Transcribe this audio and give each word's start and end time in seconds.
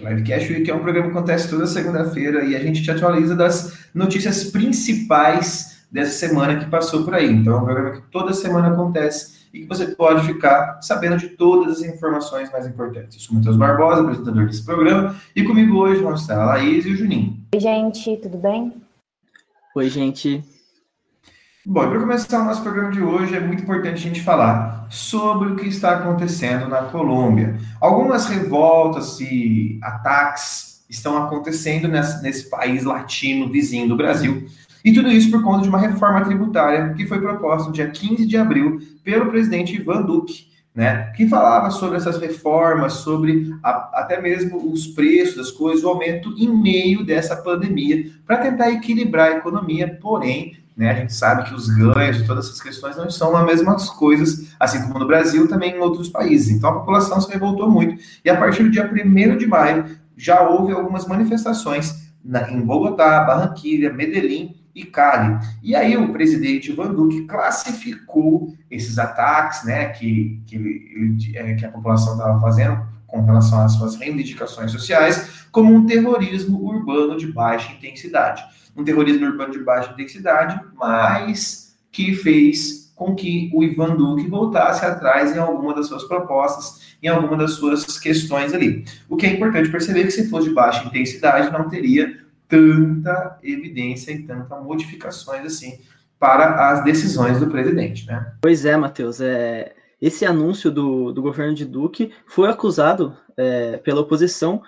Week. 0.00 0.14
Livecast 0.14 0.52
Week 0.52 0.70
é 0.70 0.74
um 0.74 0.80
programa 0.80 1.10
que 1.10 1.16
acontece 1.16 1.48
toda 1.48 1.66
segunda-feira 1.66 2.44
e 2.44 2.56
a 2.56 2.60
gente 2.60 2.82
te 2.82 2.90
atualiza 2.90 3.34
das 3.34 3.88
notícias 3.94 4.44
principais 4.44 5.84
dessa 5.90 6.12
semana 6.12 6.58
que 6.58 6.70
passou 6.70 7.04
por 7.04 7.14
aí. 7.14 7.30
Então, 7.30 7.54
é 7.54 7.56
um 7.58 7.64
programa 7.64 7.90
que 7.92 8.02
toda 8.10 8.32
semana 8.32 8.68
acontece 8.68 9.40
e 9.52 9.60
que 9.60 9.66
você 9.66 9.88
pode 9.88 10.24
ficar 10.26 10.80
sabendo 10.80 11.18
de 11.18 11.30
todas 11.30 11.78
as 11.78 11.82
informações 11.82 12.50
mais 12.52 12.66
importantes. 12.66 13.16
Eu 13.16 13.20
sou 13.20 13.32
o 13.32 13.38
Matheus 13.38 13.56
Barbosa, 13.56 14.02
apresentador 14.02 14.46
desse 14.46 14.64
programa, 14.64 15.16
e 15.34 15.42
comigo 15.42 15.76
hoje 15.76 16.00
vão 16.00 16.14
estar 16.14 16.40
a 16.40 16.46
Laís 16.46 16.86
e 16.86 16.90
o 16.90 16.96
Juninho. 16.96 17.36
Oi, 17.54 17.60
gente, 17.60 18.16
tudo 18.18 18.38
bem? 18.38 18.72
Oi, 19.74 19.88
gente. 19.88 20.44
Bom, 21.66 21.90
para 21.90 22.00
começar 22.00 22.40
o 22.40 22.44
nosso 22.46 22.62
programa 22.62 22.90
de 22.90 23.02
hoje, 23.02 23.36
é 23.36 23.40
muito 23.40 23.62
importante 23.62 23.96
a 23.96 24.08
gente 24.08 24.22
falar 24.22 24.86
sobre 24.88 25.50
o 25.50 25.56
que 25.56 25.68
está 25.68 25.92
acontecendo 25.96 26.66
na 26.66 26.84
Colômbia. 26.84 27.60
Algumas 27.78 28.24
revoltas 28.24 29.20
e 29.20 29.78
ataques 29.82 30.82
estão 30.88 31.22
acontecendo 31.22 31.86
nesse, 31.86 32.22
nesse 32.22 32.48
país 32.48 32.84
latino 32.84 33.50
vizinho 33.50 33.86
do 33.86 33.96
Brasil. 33.96 34.48
E 34.82 34.90
tudo 34.90 35.10
isso 35.10 35.30
por 35.30 35.42
conta 35.42 35.62
de 35.62 35.68
uma 35.68 35.78
reforma 35.78 36.24
tributária 36.24 36.94
que 36.94 37.06
foi 37.06 37.20
proposta 37.20 37.68
no 37.68 37.74
dia 37.74 37.90
15 37.90 38.24
de 38.24 38.38
abril 38.38 38.80
pelo 39.04 39.26
presidente 39.26 39.76
Ivan 39.76 40.00
Duque, 40.00 40.46
né, 40.74 41.12
que 41.14 41.28
falava 41.28 41.70
sobre 41.70 41.98
essas 41.98 42.18
reformas, 42.18 42.94
sobre 42.94 43.54
a, 43.62 44.00
até 44.00 44.18
mesmo 44.18 44.72
os 44.72 44.86
preços 44.86 45.36
das 45.36 45.50
coisas, 45.50 45.84
o 45.84 45.88
aumento 45.90 46.34
em 46.38 46.48
meio 46.48 47.04
dessa 47.04 47.36
pandemia, 47.36 48.06
para 48.26 48.38
tentar 48.38 48.70
equilibrar 48.70 49.32
a 49.32 49.36
economia, 49.36 49.98
porém 50.00 50.56
né? 50.80 50.90
A 50.90 50.94
gente 50.94 51.12
sabe 51.12 51.44
que 51.44 51.54
os 51.54 51.68
ganhos 51.68 52.20
e 52.20 52.24
todas 52.24 52.46
essas 52.46 52.62
questões 52.62 52.96
não 52.96 53.10
são 53.10 53.36
as 53.36 53.44
mesmas 53.44 53.90
coisas, 53.90 54.54
assim 54.58 54.80
como 54.80 54.98
no 54.98 55.06
Brasil, 55.06 55.46
também 55.46 55.76
em 55.76 55.78
outros 55.78 56.08
países. 56.08 56.48
Então 56.48 56.70
a 56.70 56.78
população 56.78 57.20
se 57.20 57.30
revoltou 57.30 57.70
muito. 57.70 58.02
E 58.24 58.30
a 58.30 58.36
partir 58.38 58.62
do 58.62 58.70
dia 58.70 58.90
1 58.90 59.36
de 59.36 59.46
maio, 59.46 59.84
já 60.16 60.40
houve 60.40 60.72
algumas 60.72 61.06
manifestações 61.06 62.10
na, 62.24 62.50
em 62.50 62.62
Bogotá, 62.62 63.20
Barranquilha, 63.24 63.92
Medellín 63.92 64.56
e 64.74 64.86
Cali. 64.86 65.38
E 65.62 65.76
aí 65.76 65.98
o 65.98 66.14
presidente 66.14 66.72
Van 66.72 66.94
Duque 66.94 67.26
classificou 67.26 68.54
esses 68.70 68.98
ataques 68.98 69.64
né, 69.64 69.90
que, 69.90 70.42
que, 70.46 71.36
é, 71.36 71.54
que 71.56 71.66
a 71.66 71.70
população 71.70 72.14
estava 72.14 72.40
fazendo 72.40 72.88
com 73.06 73.22
relação 73.22 73.60
às 73.60 73.72
suas 73.72 73.96
reivindicações 73.96 74.72
sociais 74.72 75.44
como 75.52 75.74
um 75.74 75.84
terrorismo 75.84 76.58
urbano 76.64 77.18
de 77.18 77.30
baixa 77.30 77.70
intensidade 77.70 78.42
um 78.76 78.84
terrorismo 78.84 79.26
urbano 79.26 79.52
de 79.52 79.60
baixa 79.60 79.92
intensidade, 79.92 80.60
mas 80.74 81.78
que 81.90 82.14
fez 82.14 82.92
com 82.94 83.14
que 83.14 83.50
o 83.54 83.64
Ivan 83.64 83.96
Duque 83.96 84.28
voltasse 84.28 84.84
atrás 84.84 85.34
em 85.34 85.38
alguma 85.38 85.74
das 85.74 85.86
suas 85.86 86.04
propostas, 86.04 86.96
em 87.02 87.08
alguma 87.08 87.36
das 87.36 87.52
suas 87.52 87.98
questões 87.98 88.52
ali. 88.52 88.84
O 89.08 89.16
que 89.16 89.26
é 89.26 89.32
importante 89.32 89.70
perceber 89.70 90.04
que 90.04 90.10
se 90.10 90.28
fosse 90.28 90.48
de 90.48 90.54
baixa 90.54 90.84
intensidade, 90.84 91.50
não 91.50 91.68
teria 91.68 92.18
tanta 92.46 93.38
evidência 93.42 94.12
e 94.12 94.22
tanta 94.24 94.56
modificações 94.56 95.46
assim 95.46 95.78
para 96.18 96.70
as 96.70 96.84
decisões 96.84 97.40
do 97.40 97.46
presidente, 97.46 98.06
né? 98.06 98.34
Pois 98.42 98.66
é, 98.66 98.76
Matheus, 98.76 99.22
é, 99.22 99.72
esse 100.02 100.26
anúncio 100.26 100.70
do, 100.70 101.12
do 101.12 101.22
governo 101.22 101.54
de 101.54 101.64
Duque 101.64 102.12
foi 102.26 102.50
acusado 102.50 103.16
é, 103.36 103.78
pela 103.78 104.02
oposição 104.02 104.62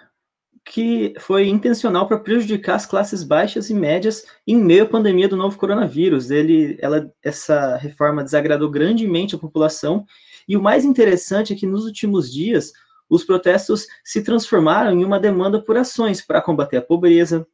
que 0.65 1.13
foi 1.19 1.49
intencional 1.49 2.07
para 2.07 2.19
prejudicar 2.19 2.77
as 2.77 2.87
classes 2.87 3.23
baixas 3.23 3.69
e 3.69 3.75
médias 3.75 4.25
em 4.47 4.57
meio 4.57 4.85
à 4.85 4.87
pandemia 4.87 5.29
do 5.29 5.37
novo 5.37 5.59
coronavírus. 5.59 6.31
Ele, 6.31 6.79
ela, 6.81 7.13
essa 7.23 7.77
reforma 7.77 8.23
desagradou 8.23 8.71
grandemente 8.71 9.35
a 9.35 9.39
população. 9.39 10.07
E 10.49 10.57
o 10.57 10.63
mais 10.63 10.85
interessante 10.85 11.53
é 11.53 11.57
que 11.57 11.67
nos 11.67 11.85
últimos 11.85 12.33
dias 12.33 12.73
os 13.09 13.25
protestos 13.25 13.87
se 14.05 14.23
transformaram 14.23 14.93
em 14.93 15.05
uma 15.05 15.21
demanda 15.21 15.61
por 15.61 15.77
ações 15.77 16.25
para 16.25 16.41
combater 16.41 16.79
a 16.79 16.83
pobreza 16.83 17.47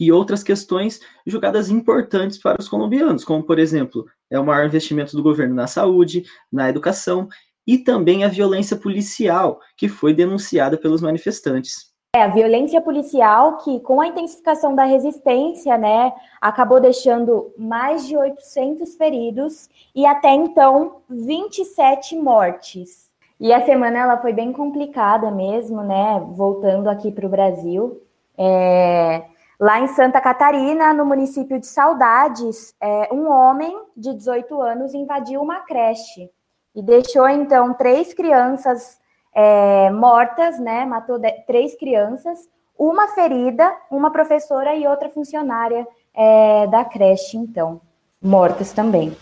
e 0.00 0.10
outras 0.10 0.42
questões 0.42 1.00
julgadas 1.26 1.70
importantes 1.70 2.38
para 2.38 2.60
os 2.60 2.68
colombianos, 2.68 3.24
como 3.24 3.44
por 3.44 3.58
exemplo, 3.58 4.06
é 4.30 4.38
o 4.38 4.44
maior 4.44 4.66
investimento 4.66 5.16
do 5.16 5.22
governo 5.22 5.54
na 5.54 5.66
saúde, 5.66 6.24
na 6.50 6.68
educação 6.68 7.28
e 7.66 7.78
também 7.78 8.24
a 8.24 8.28
violência 8.28 8.76
policial 8.76 9.60
que 9.76 9.88
foi 9.88 10.12
denunciada 10.12 10.76
pelos 10.76 11.00
manifestantes. 11.00 11.93
É, 12.14 12.22
a 12.22 12.28
violência 12.28 12.80
policial 12.80 13.56
que, 13.56 13.80
com 13.80 14.00
a 14.00 14.06
intensificação 14.06 14.72
da 14.72 14.84
resistência, 14.84 15.76
né, 15.76 16.12
acabou 16.40 16.78
deixando 16.78 17.52
mais 17.58 18.06
de 18.06 18.16
800 18.16 18.94
feridos 18.94 19.68
e 19.92 20.06
até 20.06 20.30
então 20.30 20.98
27 21.10 22.14
mortes. 22.14 23.10
E 23.40 23.52
a 23.52 23.66
semana 23.66 23.98
ela 23.98 24.16
foi 24.18 24.32
bem 24.32 24.52
complicada 24.52 25.28
mesmo, 25.32 25.82
né, 25.82 26.24
voltando 26.30 26.88
aqui 26.88 27.10
para 27.10 27.26
o 27.26 27.28
Brasil. 27.28 28.00
É, 28.38 29.24
lá 29.58 29.80
em 29.80 29.88
Santa 29.88 30.20
Catarina, 30.20 30.94
no 30.94 31.04
município 31.04 31.58
de 31.58 31.66
Saudades, 31.66 32.76
é, 32.80 33.12
um 33.12 33.28
homem 33.28 33.76
de 33.96 34.14
18 34.14 34.62
anos 34.62 34.94
invadiu 34.94 35.42
uma 35.42 35.62
creche 35.62 36.30
e 36.76 36.80
deixou 36.80 37.28
então 37.28 37.74
três 37.74 38.14
crianças 38.14 39.02
é, 39.34 39.90
mortas, 39.90 40.58
né? 40.58 40.84
Matou 40.84 41.18
de, 41.18 41.30
três 41.46 41.76
crianças, 41.76 42.38
uma 42.78 43.08
ferida, 43.08 43.70
uma 43.90 44.10
professora 44.10 44.74
e 44.74 44.86
outra 44.86 45.08
funcionária 45.08 45.86
é, 46.14 46.66
da 46.68 46.84
creche, 46.84 47.36
então, 47.36 47.80
mortas 48.22 48.72
também. 48.72 49.16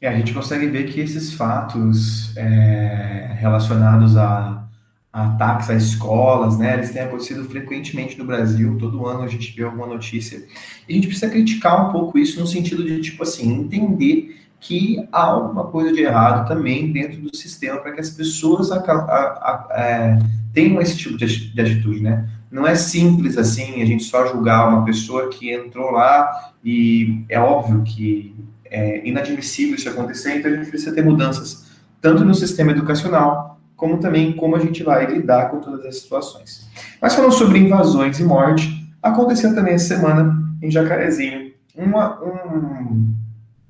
É, 0.00 0.08
a 0.08 0.16
gente 0.16 0.34
consegue 0.34 0.66
ver 0.66 0.84
que 0.84 1.00
esses 1.00 1.32
fatos 1.34 2.36
é, 2.36 3.34
relacionados 3.38 4.16
a, 4.16 4.64
a, 5.12 5.24
ataques 5.26 5.70
a 5.70 5.74
escolas, 5.74 6.58
né, 6.58 6.74
eles 6.74 6.90
têm 6.90 7.02
acontecido 7.02 7.44
frequentemente 7.48 8.18
no 8.18 8.24
Brasil, 8.24 8.76
todo 8.78 9.06
ano 9.06 9.22
a 9.22 9.28
gente 9.28 9.56
vê 9.56 9.64
alguma 9.64 9.86
notícia, 9.86 10.44
e 10.88 10.92
a 10.92 10.94
gente 10.94 11.06
precisa 11.06 11.30
criticar 11.30 11.88
um 11.88 11.92
pouco 11.92 12.18
isso 12.18 12.38
no 12.38 12.46
sentido 12.46 12.84
de, 12.84 13.00
tipo 13.00 13.22
assim, 13.22 13.50
entender 13.50 14.43
que 14.64 15.06
há 15.12 15.24
alguma 15.24 15.64
coisa 15.64 15.92
de 15.92 16.00
errado 16.00 16.48
também 16.48 16.90
dentro 16.90 17.20
do 17.20 17.36
sistema 17.36 17.78
para 17.80 17.92
que 17.92 18.00
as 18.00 18.08
pessoas 18.08 18.72
a, 18.72 18.78
a, 18.78 18.86
a, 18.86 19.68
é, 19.72 20.18
tenham 20.54 20.80
esse 20.80 20.96
tipo 20.96 21.18
de, 21.18 21.52
de, 21.52 21.60
atitude, 21.60 22.00
né? 22.00 22.26
Não 22.50 22.66
é 22.66 22.74
simples 22.74 23.36
assim 23.36 23.82
a 23.82 23.84
gente 23.84 24.04
só 24.04 24.26
julgar 24.26 24.68
uma 24.68 24.82
pessoa 24.82 25.28
que 25.28 25.52
entrou 25.52 25.90
lá 25.90 26.52
e 26.64 27.26
é 27.28 27.38
óbvio 27.38 27.82
que 27.82 28.34
é 28.64 29.06
inadmissível 29.06 29.74
isso 29.74 29.88
acontecer, 29.88 30.38
então 30.38 30.50
a 30.50 30.56
gente 30.56 30.70
precisa 30.70 30.94
ter 30.94 31.04
mudanças 31.04 31.66
tanto 32.00 32.24
no 32.24 32.34
sistema 32.34 32.72
educacional 32.72 33.60
como 33.76 33.98
também 33.98 34.32
como 34.32 34.56
a 34.56 34.60
gente 34.60 34.82
vai 34.82 35.04
lidar 35.04 35.50
com 35.50 35.60
todas 35.60 35.84
as 35.84 35.98
situações. 35.98 36.66
Mas 37.02 37.14
falando 37.14 37.32
sobre 37.32 37.58
invasões 37.58 38.18
e 38.18 38.24
morte, 38.24 38.90
aconteceu 39.02 39.54
também 39.54 39.74
essa 39.74 39.94
semana 39.96 40.42
em 40.62 40.70
Jacarezinho 40.70 41.52
uma, 41.76 42.18
um, 42.22 43.14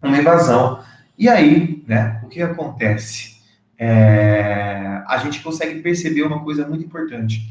uma 0.08 0.18
invasão. 0.18 0.80
E 1.18 1.28
aí, 1.28 1.82
né, 1.86 2.20
o 2.24 2.28
que 2.28 2.42
acontece? 2.42 3.34
É, 3.78 5.02
a 5.06 5.18
gente 5.18 5.42
consegue 5.42 5.80
perceber 5.80 6.22
uma 6.22 6.42
coisa 6.42 6.66
muito 6.66 6.84
importante. 6.84 7.50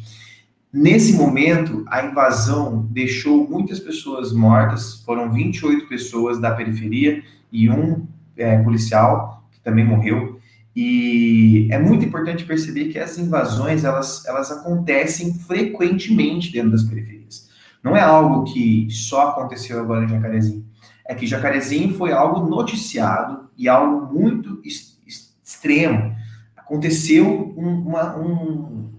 Nesse 0.72 1.14
momento, 1.14 1.86
a 1.88 2.04
invasão 2.04 2.88
deixou 2.90 3.48
muitas 3.48 3.80
pessoas 3.80 4.34
mortas, 4.34 5.04
foram 5.06 5.32
28 5.32 5.88
pessoas 5.88 6.40
da 6.40 6.52
periferia 6.52 7.24
e 7.52 7.70
um 7.70 8.08
é, 8.36 8.58
policial 8.58 9.46
que 9.52 9.60
também 9.62 9.86
morreu. 9.86 10.40
E 10.76 11.68
é 11.70 11.78
muito 11.78 12.04
importante 12.04 12.44
perceber 12.44 12.86
que 12.86 12.98
as 12.98 13.20
invasões 13.20 13.84
elas, 13.84 14.26
elas 14.26 14.52
acontecem 14.52 15.36
frequentemente 15.36 16.52
dentro 16.52 16.72
das 16.72 16.84
periferias. 16.84 17.50
Não 17.84 17.96
é 17.96 18.02
algo 18.02 18.52
que 18.52 18.88
só 18.90 19.30
aconteceu 19.30 19.80
agora 19.80 20.06
em 20.06 20.10
Jacarezinho 20.10 20.73
é 21.06 21.14
que 21.14 21.28
Jacarezinho 21.28 21.96
foi 21.96 22.12
algo 22.12 22.50
noticiado 22.50 23.50
e 23.58 23.68
algo 23.68 24.14
muito 24.14 24.62
extremo. 24.66 26.16
Aconteceu 26.56 27.54
um, 27.58 27.70
uma, 27.88 28.16
um, 28.18 28.90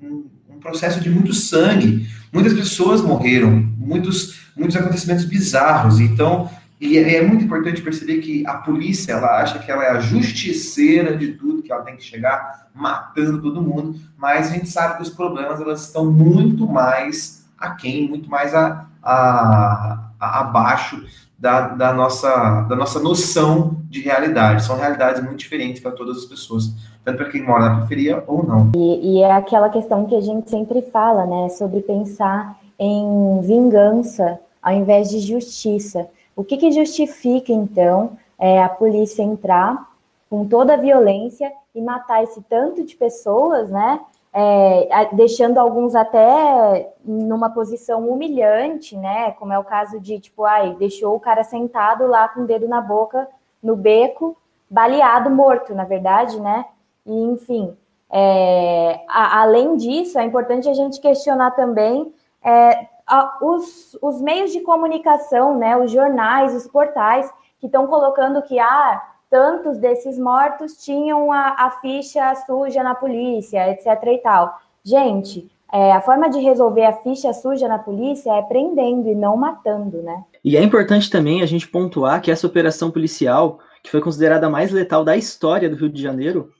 um, 0.00 0.30
um, 0.50 0.58
processo 0.60 1.00
de 1.00 1.10
muito 1.10 1.32
sangue, 1.32 2.06
muitas 2.32 2.52
pessoas 2.52 3.00
morreram, 3.00 3.50
muitos, 3.50 4.50
muitos 4.56 4.76
acontecimentos 4.76 5.24
bizarros. 5.24 6.00
Então, 6.00 6.50
e 6.80 6.98
é, 6.98 7.16
é 7.16 7.26
muito 7.26 7.44
importante 7.44 7.80
perceber 7.80 8.18
que 8.18 8.46
a 8.46 8.54
polícia, 8.54 9.12
ela 9.12 9.40
acha 9.40 9.58
que 9.58 9.70
ela 9.70 9.84
é 9.84 9.90
a 9.90 10.00
justiceira 10.00 11.16
de 11.16 11.32
tudo, 11.34 11.62
que 11.62 11.72
ela 11.72 11.82
tem 11.82 11.96
que 11.96 12.02
chegar 12.02 12.70
matando 12.74 13.40
todo 13.40 13.62
mundo, 13.62 13.98
mas 14.16 14.50
a 14.50 14.54
gente 14.54 14.68
sabe 14.68 14.96
que 14.96 15.02
os 15.02 15.10
problemas, 15.10 15.60
elas 15.60 15.86
estão 15.86 16.10
muito 16.10 16.66
mais 16.66 17.46
aquém, 17.56 18.08
muito 18.08 18.28
mais 18.28 18.54
a, 18.54 18.86
a 19.02 20.11
abaixo 20.22 21.02
da, 21.38 21.68
da, 21.68 21.92
nossa, 21.92 22.62
da 22.62 22.76
nossa 22.76 23.00
noção 23.00 23.76
de 23.90 24.00
realidade. 24.00 24.64
São 24.64 24.76
realidades 24.76 25.22
muito 25.22 25.38
diferentes 25.38 25.82
para 25.82 25.90
todas 25.90 26.18
as 26.18 26.24
pessoas, 26.24 26.72
tanto 27.04 27.16
para 27.16 27.30
quem 27.30 27.42
mora 27.42 27.68
na 27.68 27.74
periferia 27.76 28.22
ou 28.26 28.46
não. 28.46 28.70
E, 28.76 29.18
e, 29.18 29.22
é 29.22 29.32
aquela 29.32 29.68
questão 29.68 30.06
que 30.06 30.14
a 30.14 30.20
gente 30.20 30.48
sempre 30.48 30.82
fala, 30.82 31.26
né, 31.26 31.48
sobre 31.48 31.80
pensar 31.80 32.56
em 32.78 33.40
vingança 33.40 34.38
ao 34.62 34.72
invés 34.72 35.10
de 35.10 35.18
justiça. 35.18 36.08
O 36.36 36.44
que, 36.44 36.56
que 36.56 36.70
justifica, 36.70 37.52
então, 37.52 38.12
é, 38.38 38.62
a 38.62 38.68
polícia 38.68 39.22
entrar 39.22 39.90
com 40.30 40.46
toda 40.46 40.74
a 40.74 40.78
violência 40.78 41.52
e 41.74 41.80
matar 41.82 42.22
esse 42.22 42.40
tanto 42.42 42.84
de 42.84 42.94
pessoas, 42.94 43.68
né? 43.68 44.00
É, 44.34 45.10
deixando 45.12 45.58
alguns 45.58 45.94
até 45.94 46.90
numa 47.04 47.50
posição 47.50 48.08
humilhante, 48.08 48.96
né? 48.96 49.32
Como 49.32 49.52
é 49.52 49.58
o 49.58 49.64
caso 49.64 50.00
de, 50.00 50.18
tipo, 50.18 50.44
ai, 50.44 50.74
deixou 50.78 51.14
o 51.14 51.20
cara 51.20 51.44
sentado 51.44 52.06
lá 52.06 52.28
com 52.28 52.40
o 52.40 52.46
dedo 52.46 52.66
na 52.66 52.80
boca, 52.80 53.28
no 53.62 53.76
beco, 53.76 54.34
baleado, 54.70 55.28
morto, 55.28 55.74
na 55.74 55.84
verdade, 55.84 56.40
né? 56.40 56.64
E, 57.04 57.12
enfim, 57.24 57.76
é, 58.10 59.04
a, 59.08 59.42
além 59.42 59.76
disso, 59.76 60.18
é 60.18 60.24
importante 60.24 60.68
a 60.68 60.74
gente 60.74 61.00
questionar 61.00 61.50
também 61.52 62.14
é, 62.42 62.88
a, 63.06 63.38
os, 63.42 63.98
os 64.00 64.20
meios 64.20 64.50
de 64.50 64.60
comunicação, 64.60 65.58
né? 65.58 65.76
Os 65.76 65.90
jornais, 65.90 66.54
os 66.54 66.66
portais, 66.66 67.30
que 67.60 67.66
estão 67.66 67.86
colocando 67.86 68.42
que, 68.42 68.58
ah, 68.58 69.02
tantos 69.32 69.78
desses 69.78 70.18
mortos 70.18 70.76
tinham 70.76 71.32
a, 71.32 71.56
a 71.58 71.70
ficha 71.80 72.34
suja 72.44 72.82
na 72.82 72.94
polícia, 72.94 73.66
etc. 73.70 73.86
e 74.08 74.18
tal. 74.18 74.60
Gente, 74.84 75.50
é, 75.72 75.90
a 75.90 76.02
forma 76.02 76.28
de 76.28 76.38
resolver 76.38 76.84
a 76.84 76.92
ficha 76.92 77.32
suja 77.32 77.66
na 77.66 77.78
polícia 77.78 78.30
é 78.30 78.42
prendendo 78.42 79.08
e 79.08 79.14
não 79.14 79.34
matando, 79.34 80.02
né? 80.02 80.22
E 80.44 80.54
é 80.54 80.62
importante 80.62 81.08
também 81.08 81.40
a 81.40 81.46
gente 81.46 81.66
pontuar 81.66 82.20
que 82.20 82.30
essa 82.30 82.46
operação 82.46 82.90
policial, 82.90 83.58
que 83.82 83.90
foi 83.90 84.02
considerada 84.02 84.48
a 84.48 84.50
mais 84.50 84.70
letal 84.70 85.02
da 85.02 85.16
história 85.16 85.70
do 85.70 85.76
Rio 85.76 85.88
de 85.88 86.02
Janeiro, 86.02 86.50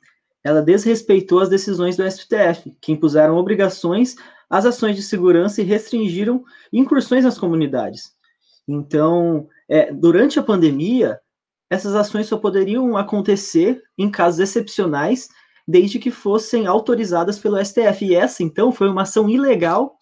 ela 0.43 0.63
desrespeitou 0.63 1.41
as 1.41 1.51
decisões 1.51 1.95
do 1.95 2.11
STF, 2.11 2.75
que 2.81 2.91
impuseram 2.91 3.37
obrigações 3.37 4.17
às 4.49 4.65
ações 4.65 4.97
de 4.97 5.03
segurança 5.03 5.61
e 5.61 5.65
restringiram 5.65 6.43
incursões 6.73 7.23
nas 7.23 7.37
comunidades. 7.37 8.13
Então, 8.67 9.47
é, 9.69 9.93
durante 9.93 10.39
a 10.39 10.43
pandemia, 10.43 11.21
essas 11.73 11.95
ações 11.95 12.27
só 12.27 12.37
poderiam 12.37 12.99
acontecer 12.99 13.81
em 13.97 14.11
casos 14.11 14.41
excepcionais, 14.41 15.29
desde 15.67 15.99
que 15.99 16.11
fossem 16.11 16.67
autorizadas 16.67 17.39
pelo 17.39 17.57
STF. 17.65 18.05
E 18.05 18.15
essa, 18.15 18.43
então, 18.43 18.71
foi 18.71 18.91
uma 18.91 19.03
ação 19.03 19.27
ilegal 19.27 19.97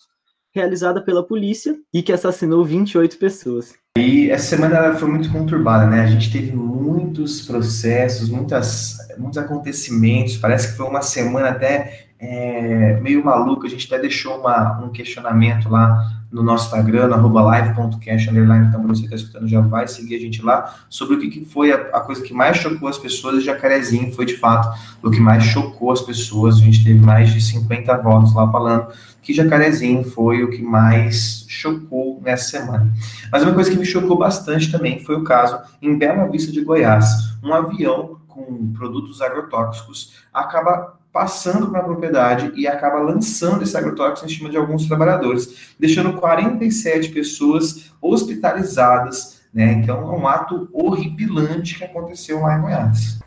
realizada 0.52 1.00
pela 1.00 1.24
polícia 1.24 1.76
e 1.94 2.02
que 2.02 2.12
assassinou 2.12 2.64
28 2.64 3.16
pessoas. 3.18 3.72
E 3.96 4.30
essa 4.30 4.56
semana 4.56 4.94
foi 4.96 5.08
muito 5.08 5.30
conturbada, 5.30 5.86
né? 5.88 6.02
A 6.02 6.06
gente 6.08 6.32
teve 6.32 6.50
muitos 6.50 7.42
processos, 7.42 8.28
muitas, 8.28 8.96
muitos 9.16 9.38
acontecimentos. 9.38 10.38
Parece 10.38 10.72
que 10.72 10.76
foi 10.76 10.86
uma 10.86 11.02
semana 11.02 11.50
até 11.50 12.09
é, 12.20 13.00
meio 13.00 13.24
maluca. 13.24 13.66
A 13.66 13.70
gente 13.70 13.86
até 13.86 14.00
deixou 14.00 14.38
uma, 14.38 14.80
um 14.80 14.90
questionamento 14.90 15.68
lá 15.68 16.20
no 16.30 16.42
nosso 16.44 16.66
Instagram, 16.66 17.08
no 17.08 17.14
arroba 17.14 17.42
live.cash, 17.42 18.28
então 18.28 18.86
você 18.86 19.02
está 19.02 19.16
escutando 19.16 19.48
já 19.48 19.60
vai 19.60 19.88
seguir 19.88 20.14
a 20.14 20.20
gente 20.20 20.40
lá, 20.42 20.76
sobre 20.88 21.16
o 21.16 21.18
que, 21.18 21.28
que 21.28 21.44
foi 21.44 21.72
a, 21.72 21.76
a, 21.92 22.00
coisa 22.00 22.22
que 22.22 22.32
mais 22.32 22.56
chocou 22.56 22.88
as 22.88 22.96
pessoas, 22.96 23.38
e 23.38 23.40
Jacarezinho 23.40 24.12
foi, 24.12 24.24
de 24.24 24.36
fato, 24.36 24.68
o 25.02 25.10
que 25.10 25.18
mais 25.18 25.42
chocou 25.42 25.90
as 25.90 26.00
pessoas, 26.00 26.56
a 26.56 26.60
gente 26.60 26.84
teve 26.84 27.00
mais 27.00 27.32
de 27.32 27.40
50 27.40 27.96
votos 27.96 28.32
lá 28.32 28.50
falando 28.50 28.86
que 29.20 29.34
Jacarezinho 29.34 30.04
foi 30.04 30.44
o 30.44 30.50
que 30.50 30.62
mais 30.62 31.44
chocou 31.48 32.20
nessa 32.24 32.58
semana. 32.58 32.92
Mas 33.32 33.42
uma 33.42 33.52
coisa 33.52 33.68
que 33.68 33.76
me 33.76 33.84
chocou 33.84 34.16
bastante 34.16 34.70
também 34.70 35.00
foi 35.00 35.16
o 35.16 35.24
caso 35.24 35.58
em 35.82 35.98
Bela 35.98 36.28
Vista 36.28 36.52
de 36.52 36.62
Goiás, 36.62 37.08
um 37.42 37.52
avião 37.52 38.20
com 38.28 38.72
produtos 38.72 39.20
agrotóxicos 39.20 40.20
acaba 40.32 40.99
passando 41.12 41.70
para 41.70 41.80
a 41.80 41.84
propriedade 41.84 42.52
e 42.54 42.66
acaba 42.66 43.00
lançando 43.00 43.62
esse 43.62 43.76
agrotóxico 43.76 44.26
em 44.26 44.34
cima 44.34 44.48
de 44.48 44.56
alguns 44.56 44.86
trabalhadores, 44.86 45.74
deixando 45.78 46.18
47 46.18 47.10
pessoas 47.10 47.92
hospitalizadas, 48.00 49.40
né? 49.52 49.72
Então 49.72 49.98
é 49.98 50.16
um 50.16 50.26
ato 50.26 50.68
horripilante 50.72 51.76
que 51.76 51.84
aconteceu 51.84 52.40
lá 52.40 52.56
em 52.56 52.62
Goiás. 52.62 53.18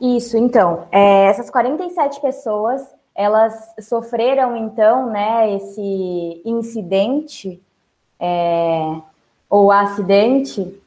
Isso, 0.00 0.36
então, 0.36 0.86
é, 0.90 1.26
essas 1.26 1.50
47 1.50 2.20
pessoas, 2.20 2.82
elas 3.14 3.54
sofreram 3.80 4.56
então, 4.56 5.10
né, 5.10 5.54
esse 5.54 6.42
incidente 6.44 7.62
é, 8.20 9.00
ou 9.48 9.70
acidente 9.70 10.78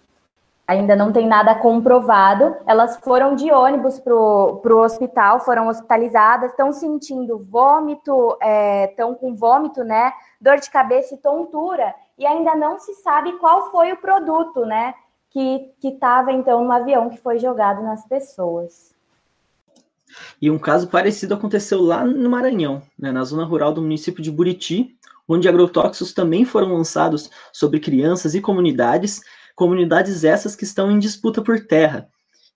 ainda 0.69 0.95
não 0.95 1.11
tem 1.11 1.27
nada 1.27 1.55
comprovado. 1.55 2.55
Elas 2.67 2.97
foram 2.97 3.33
de 3.33 3.51
ônibus 3.51 3.99
para 3.99 4.13
o 4.13 4.81
hospital, 4.83 5.39
foram 5.39 5.67
hospitalizadas, 5.67 6.51
estão 6.51 6.71
sentindo 6.71 7.39
vômito, 7.39 8.37
estão 8.87 9.11
é, 9.11 9.15
com 9.15 9.33
vômito, 9.33 9.83
né? 9.83 10.13
Dor 10.39 10.59
de 10.59 10.69
cabeça 10.69 11.15
e 11.15 11.17
tontura, 11.17 11.95
e 12.19 12.25
ainda 12.25 12.55
não 12.55 12.77
se 12.77 12.93
sabe 12.95 13.33
qual 13.39 13.71
foi 13.71 13.91
o 13.91 13.97
produto, 13.97 14.63
né? 14.63 14.93
Que 15.31 15.71
estava 15.83 16.31
então 16.31 16.63
no 16.63 16.71
avião 16.71 17.09
que 17.09 17.17
foi 17.17 17.39
jogado 17.39 17.81
nas 17.81 18.05
pessoas. 18.05 18.93
E 20.39 20.51
um 20.51 20.59
caso 20.59 20.87
parecido 20.87 21.33
aconteceu 21.33 21.81
lá 21.81 22.05
no 22.05 22.29
Maranhão, 22.29 22.81
né, 22.97 23.11
na 23.11 23.23
zona 23.23 23.43
rural 23.43 23.71
do 23.71 23.81
município 23.81 24.23
de 24.23 24.31
Buriti, 24.31 24.95
onde 25.27 25.47
agrotóxicos 25.47 26.13
também 26.13 26.45
foram 26.45 26.73
lançados 26.73 27.29
sobre 27.53 27.79
crianças 27.79 28.33
e 28.33 28.41
comunidades 28.41 29.21
comunidades 29.59 30.23
essas 30.23 30.55
que 30.55 30.63
estão 30.63 30.89
em 30.89 30.97
disputa 30.97 31.41
por 31.41 31.59
terra. 31.59 32.07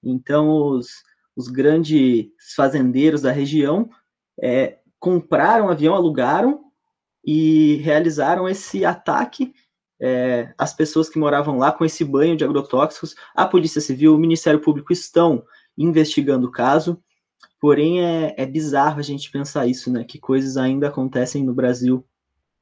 Então, 0.02 0.50
os, 0.50 0.88
os 1.36 1.50
grandes 1.50 2.28
fazendeiros 2.56 3.24
da 3.24 3.32
região 3.32 3.90
é, 4.42 4.78
compraram 4.98 5.68
avião, 5.68 5.96
alugaram 5.96 6.62
e 7.26 7.76
realizaram 7.84 8.48
esse 8.48 8.86
ataque 8.86 9.54
é, 10.02 10.54
às 10.58 10.74
pessoas 10.74 11.10
que 11.10 11.20
moravam 11.20 11.58
lá 11.58 11.74
com 11.74 11.84
esse 11.84 12.06
banho 12.06 12.38
de 12.38 12.46
agrotóxicos. 12.46 13.16
A 13.36 13.46
Polícia 13.46 13.82
Civil, 13.82 14.16
o 14.16 14.20
Ministério 14.20 14.62
Público 14.62 14.94
estão 14.94 15.44
investigando 15.78 16.48
o 16.48 16.52
caso, 16.52 17.04
porém 17.60 18.02
é, 18.02 18.34
é 18.38 18.46
bizarro 18.46 19.00
a 19.00 19.04
gente 19.04 19.30
pensar 19.30 19.68
isso, 19.68 19.92
né? 19.92 20.06
Que 20.06 20.18
coisas 20.18 20.56
ainda 20.56 20.88
acontecem 20.88 21.44
no 21.44 21.54
Brasil. 21.54 22.06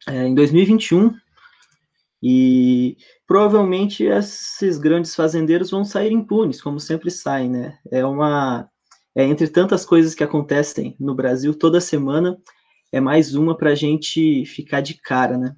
É, 0.07 0.25
em 0.25 0.33
2021, 0.33 1.13
e 2.21 2.97
provavelmente 3.25 4.03
esses 4.03 4.77
grandes 4.77 5.15
fazendeiros 5.15 5.71
vão 5.71 5.83
sair 5.83 6.11
impunes, 6.11 6.61
como 6.61 6.79
sempre 6.79 7.09
saem, 7.09 7.49
né? 7.49 7.77
É 7.91 8.05
uma. 8.05 8.67
É, 9.15 9.25
entre 9.25 9.47
tantas 9.47 9.85
coisas 9.85 10.15
que 10.15 10.23
acontecem 10.23 10.95
no 10.99 11.13
Brasil 11.15 11.53
toda 11.53 11.81
semana, 11.81 12.37
é 12.91 13.01
mais 13.01 13.33
uma 13.33 13.57
para 13.57 13.71
a 13.71 13.75
gente 13.75 14.45
ficar 14.45 14.81
de 14.81 14.93
cara, 14.93 15.37
né? 15.37 15.55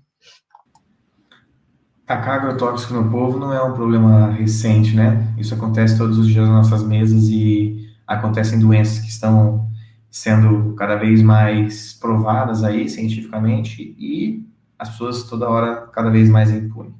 Tacar 2.05 2.39
agrotóxico 2.39 2.93
no 2.93 3.11
povo 3.11 3.37
não 3.37 3.53
é 3.53 3.61
um 3.61 3.73
problema 3.73 4.31
recente, 4.31 4.95
né? 4.95 5.33
Isso 5.37 5.53
acontece 5.53 5.97
todos 5.97 6.17
os 6.17 6.27
dias 6.27 6.47
nas 6.47 6.69
nossas 6.69 6.87
mesas 6.87 7.27
e 7.29 7.89
acontecem 8.07 8.59
doenças 8.59 8.99
que 8.99 9.09
estão 9.09 9.67
sendo 10.09 10.75
cada 10.75 10.95
vez 10.95 11.21
mais 11.21 11.93
provadas 11.93 12.63
aí 12.63 12.87
cientificamente 12.87 13.95
e 13.97 14.45
as 14.77 14.89
pessoas 14.89 15.23
toda 15.23 15.49
hora 15.49 15.87
cada 15.93 16.09
vez 16.09 16.29
mais 16.29 16.51
impunem. 16.51 16.93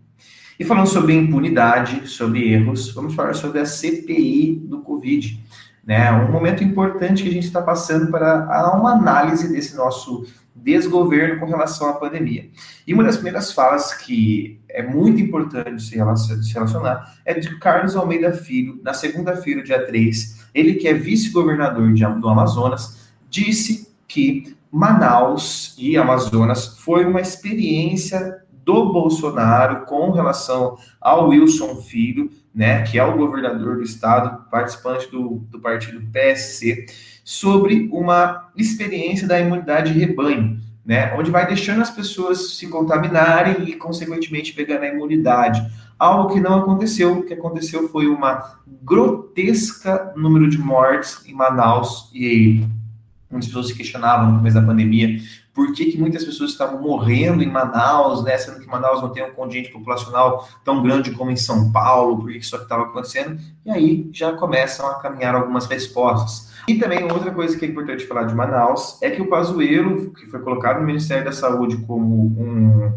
E 0.60 0.64
falando 0.64 0.88
sobre 0.88 1.14
impunidade, 1.14 2.08
sobre 2.08 2.54
erros, 2.54 2.94
vamos 2.94 3.16
falar 3.16 3.34
sobre 3.34 3.60
a 3.60 3.66
CPI 3.66 4.62
do 4.66 4.80
Covid. 4.80 5.44
Né? 5.84 6.12
Um 6.12 6.32
momento 6.32 6.64
importante 6.64 7.24
que 7.24 7.30
a 7.30 7.32
gente 7.34 7.48
está 7.48 7.62
passando 7.62 8.10
para 8.10 8.72
uma 8.78 8.94
análise 8.94 9.52
desse 9.52 9.76
nosso 9.76 10.26
desgoverno 10.56 11.40
com 11.40 11.48
relação 11.48 11.90
à 11.90 11.94
pandemia. 11.94 12.50
E 12.86 12.94
uma 12.94 13.04
das 13.04 13.16
primeiras 13.16 13.52
falas 13.52 13.94
que 13.94 14.62
é 14.70 14.84
muito 14.84 15.20
importante 15.20 15.82
se 15.84 15.96
relacionar 15.98 17.18
é 17.26 17.34
de 17.34 17.58
Carlos 17.60 17.96
Almeida 17.96 18.32
Filho, 18.32 18.80
na 18.84 18.94
segunda-feira, 18.94 19.64
dia 19.64 19.86
3, 19.86 20.48
ele 20.54 20.76
que 20.76 20.88
é 20.88 20.94
vice-governador 20.94 21.92
do 22.20 22.30
Amazonas, 22.30 23.12
disse 23.30 23.92
que 24.08 24.56
Manaus 24.74 25.76
e 25.78 25.96
Amazonas 25.96 26.80
foi 26.80 27.06
uma 27.06 27.22
experiência 27.22 28.42
do 28.52 28.92
Bolsonaro 28.92 29.86
com 29.86 30.10
relação 30.10 30.80
ao 31.00 31.30
Wilson 31.30 31.76
Filho, 31.76 32.32
né, 32.56 32.82
que 32.82 32.98
é 32.98 33.06
o 33.06 33.16
governador 33.16 33.76
do 33.78 33.84
estado, 33.84 34.50
participante 34.50 35.12
do, 35.12 35.46
do 35.52 35.60
partido 35.60 36.02
PSC, 36.12 36.88
sobre 37.24 37.88
uma 37.92 38.50
experiência 38.56 39.28
da 39.28 39.40
imunidade 39.40 39.94
de 39.94 40.00
rebanho, 40.00 40.60
né, 40.84 41.14
onde 41.16 41.30
vai 41.30 41.46
deixando 41.46 41.84
as 41.84 41.92
pessoas 41.92 42.56
se 42.56 42.66
contaminarem 42.68 43.70
e, 43.70 43.74
consequentemente, 43.76 44.54
pegando 44.54 44.86
a 44.86 44.88
imunidade. 44.88 45.62
Algo 46.00 46.34
que 46.34 46.40
não 46.40 46.56
aconteceu. 46.56 47.20
O 47.20 47.24
que 47.24 47.36
aconteceu 47.36 47.88
foi 47.90 48.08
uma 48.08 48.60
grotesca 48.82 50.12
número 50.16 50.50
de 50.50 50.58
mortes 50.58 51.24
em 51.28 51.34
Manaus 51.34 52.10
e 52.12 52.66
muitas 53.34 53.48
pessoas 53.48 53.68
se 53.68 53.76
questionavam 53.76 54.32
no 54.32 54.38
começo 54.38 54.56
da 54.56 54.66
pandemia 54.66 55.20
por 55.54 55.72
que, 55.72 55.86
que 55.86 56.00
muitas 56.00 56.26
pessoas 56.26 56.52
estavam 56.52 56.82
morrendo 56.82 57.44
em 57.44 57.50
Manaus, 57.50 58.24
né, 58.24 58.38
sendo 58.38 58.60
que 58.60 58.68
Manaus 58.68 59.02
não 59.02 59.10
tem 59.10 59.24
um 59.24 59.32
contingente 59.34 59.72
populacional 59.72 60.48
tão 60.66 60.82
grande 60.82 61.12
como 61.12 61.30
em 61.30 61.36
São 61.36 61.72
Paulo, 61.72 62.18
por 62.18 62.32
que 62.32 62.40
isso 62.40 62.56
estava 62.56 62.84
acontecendo, 62.84 63.40
e 63.64 63.70
aí 63.70 64.10
já 64.12 64.34
começam 64.34 64.88
a 64.88 64.96
caminhar 64.96 65.36
algumas 65.36 65.68
respostas. 65.68 66.52
E 66.68 66.76
também 66.76 67.04
outra 67.04 67.32
coisa 67.32 67.58
que 67.58 67.66
é 67.66 67.68
importante 67.68 68.08
falar 68.08 68.24
de 68.24 68.34
Manaus 68.34 68.98
é 69.02 69.12
que 69.12 69.22
o 69.22 69.30
Pazuello, 69.30 70.12
que 70.14 70.26
foi 70.26 70.40
colocado 70.40 70.80
no 70.80 70.86
Ministério 70.86 71.24
da 71.24 71.32
Saúde 71.32 71.78
como 71.86 72.16
um, 72.16 72.92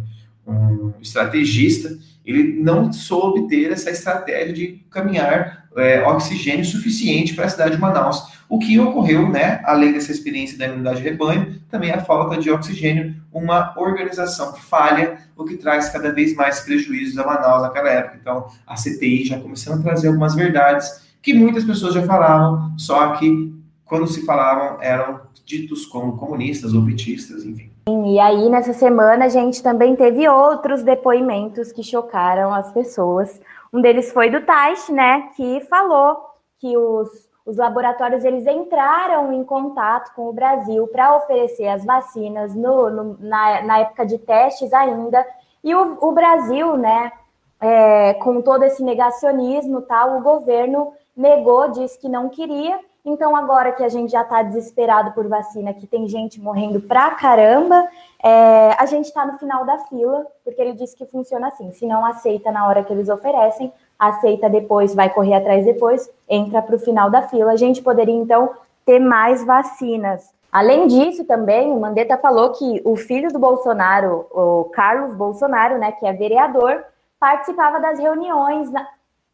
um 0.50 0.94
estrategista, 1.00 1.90
ele 2.26 2.60
não 2.60 2.92
soube 2.92 3.46
ter 3.46 3.70
essa 3.70 3.90
estratégia 3.90 4.52
de 4.52 4.84
caminhar 4.90 5.68
é, 5.76 6.02
oxigênio 6.02 6.64
suficiente 6.64 7.34
para 7.34 7.44
a 7.44 7.48
cidade 7.48 7.76
de 7.76 7.80
Manaus. 7.80 8.34
O 8.48 8.58
que 8.58 8.78
ocorreu, 8.78 9.28
né, 9.28 9.60
além 9.64 9.92
dessa 9.92 10.10
experiência 10.10 10.58
da 10.58 10.66
imunidade 10.66 10.98
de 10.98 11.08
rebanho, 11.08 11.60
também 11.68 11.90
a 11.90 12.00
falta 12.00 12.40
de 12.40 12.50
oxigênio, 12.50 13.14
uma 13.32 13.74
organização 13.76 14.54
falha, 14.54 15.18
o 15.36 15.44
que 15.44 15.56
traz 15.56 15.88
cada 15.90 16.12
vez 16.12 16.34
mais 16.34 16.60
prejuízos 16.60 17.18
a 17.18 17.26
Manaus 17.26 17.62
naquela 17.62 17.90
época. 17.90 18.18
Então, 18.20 18.46
a 18.66 18.74
CTI 18.74 19.24
já 19.26 19.38
começando 19.38 19.80
a 19.80 19.82
trazer 19.82 20.08
algumas 20.08 20.34
verdades 20.34 21.06
que 21.20 21.34
muitas 21.34 21.64
pessoas 21.64 21.94
já 21.94 22.02
falavam, 22.02 22.72
só 22.78 23.14
que 23.16 23.54
quando 23.84 24.06
se 24.06 24.24
falavam 24.24 24.80
eram 24.80 25.20
ditos 25.44 25.86
como 25.86 26.16
comunistas 26.16 26.72
ou 26.72 26.84
petistas, 26.84 27.44
enfim. 27.44 27.70
E 27.88 28.18
aí, 28.18 28.48
nessa 28.48 28.72
semana, 28.72 29.26
a 29.26 29.28
gente 29.28 29.62
também 29.62 29.94
teve 29.94 30.28
outros 30.28 30.82
depoimentos 30.82 31.70
que 31.70 31.84
chocaram 31.84 32.52
as 32.52 32.72
pessoas. 32.72 33.40
Um 33.72 33.80
deles 33.80 34.10
foi 34.12 34.28
do 34.28 34.44
Taish, 34.44 34.88
né, 34.88 35.30
que 35.36 35.60
falou 35.70 36.16
que 36.58 36.76
os, 36.76 37.28
os 37.44 37.56
laboratórios 37.56 38.24
eles 38.24 38.44
entraram 38.44 39.32
em 39.32 39.44
contato 39.44 40.12
com 40.16 40.28
o 40.28 40.32
Brasil 40.32 40.88
para 40.88 41.14
oferecer 41.14 41.68
as 41.68 41.84
vacinas 41.84 42.56
no, 42.56 42.90
no, 42.90 43.16
na, 43.20 43.62
na 43.62 43.78
época 43.78 44.04
de 44.04 44.18
testes 44.18 44.72
ainda. 44.72 45.24
E 45.62 45.72
o, 45.72 45.96
o 46.00 46.10
Brasil, 46.10 46.76
né, 46.76 47.12
é, 47.60 48.14
com 48.14 48.42
todo 48.42 48.64
esse 48.64 48.82
negacionismo, 48.82 49.82
tal, 49.82 50.16
o 50.18 50.22
governo 50.22 50.92
negou, 51.16 51.70
disse 51.70 52.00
que 52.00 52.08
não 52.08 52.28
queria. 52.28 52.80
Então, 53.06 53.36
agora 53.36 53.70
que 53.70 53.84
a 53.84 53.88
gente 53.88 54.10
já 54.10 54.22
está 54.22 54.42
desesperado 54.42 55.12
por 55.12 55.28
vacina, 55.28 55.72
que 55.72 55.86
tem 55.86 56.08
gente 56.08 56.40
morrendo 56.40 56.80
pra 56.80 57.12
caramba, 57.12 57.88
é, 58.20 58.74
a 58.76 58.84
gente 58.84 59.04
está 59.04 59.24
no 59.24 59.38
final 59.38 59.64
da 59.64 59.78
fila, 59.78 60.26
porque 60.42 60.60
ele 60.60 60.72
disse 60.72 60.96
que 60.96 61.06
funciona 61.06 61.46
assim: 61.46 61.70
se 61.70 61.86
não 61.86 62.04
aceita 62.04 62.50
na 62.50 62.66
hora 62.66 62.82
que 62.82 62.92
eles 62.92 63.08
oferecem, 63.08 63.72
aceita 63.96 64.50
depois, 64.50 64.92
vai 64.92 65.08
correr 65.08 65.34
atrás 65.34 65.64
depois, 65.64 66.10
entra 66.28 66.60
para 66.60 66.74
o 66.74 66.80
final 66.80 67.08
da 67.08 67.22
fila. 67.22 67.52
A 67.52 67.56
gente 67.56 67.80
poderia, 67.80 68.12
então, 68.12 68.50
ter 68.84 68.98
mais 68.98 69.44
vacinas. 69.44 70.34
Além 70.50 70.88
disso, 70.88 71.24
também, 71.24 71.70
o 71.70 71.78
Mandetta 71.78 72.18
falou 72.18 72.50
que 72.54 72.82
o 72.84 72.96
filho 72.96 73.32
do 73.32 73.38
Bolsonaro, 73.38 74.26
o 74.32 74.64
Carlos 74.72 75.14
Bolsonaro, 75.14 75.78
né, 75.78 75.92
que 75.92 76.04
é 76.04 76.12
vereador, 76.12 76.82
participava 77.20 77.78
das 77.78 78.00
reuniões 78.00 78.68
na, 78.68 78.84